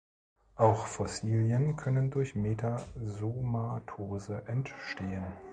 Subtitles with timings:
[0.55, 5.27] Auch Fossilien können durch Metasomatose entstehen.